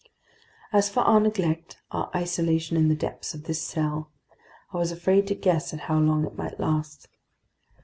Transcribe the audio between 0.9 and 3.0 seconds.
our neglect, our isolation in the